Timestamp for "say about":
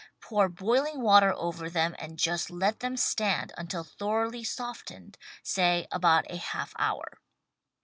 5.43-6.25